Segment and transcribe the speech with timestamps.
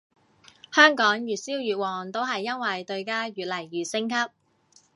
[0.71, 4.15] 香港越燒越旺都係因為對家越嚟越升級